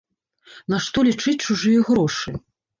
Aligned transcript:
Нашто 0.75 0.97
лічыць 1.09 1.37
чужыя 1.45 1.87
грошы? 1.93 2.39